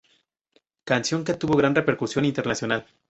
[0.83, 2.87] Canción que tuvo gran repercusión internacional.